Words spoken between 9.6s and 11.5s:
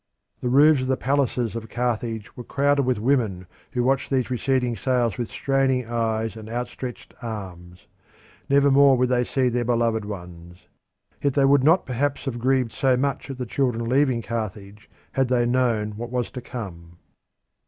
beloved ones. Yet they